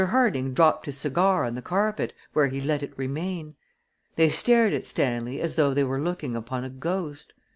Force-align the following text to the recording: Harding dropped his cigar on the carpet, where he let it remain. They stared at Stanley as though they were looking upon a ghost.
Harding 0.03 0.55
dropped 0.55 0.87
his 0.87 0.97
cigar 0.97 1.45
on 1.45 1.53
the 1.53 1.61
carpet, 1.61 2.11
where 2.33 2.47
he 2.47 2.59
let 2.59 2.81
it 2.81 2.91
remain. 2.97 3.53
They 4.15 4.29
stared 4.29 4.73
at 4.73 4.87
Stanley 4.87 5.39
as 5.39 5.57
though 5.57 5.75
they 5.75 5.83
were 5.83 5.99
looking 6.01 6.35
upon 6.35 6.63
a 6.63 6.71
ghost. 6.71 7.33